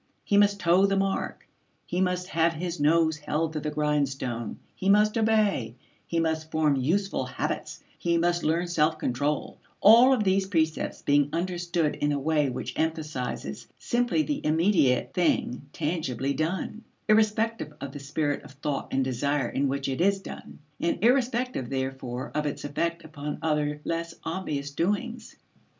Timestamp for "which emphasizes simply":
12.49-14.23